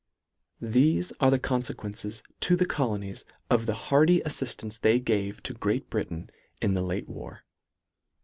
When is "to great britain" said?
5.43-6.31